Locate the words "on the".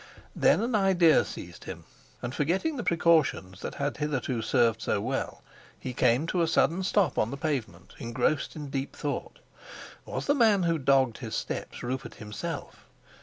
7.19-7.37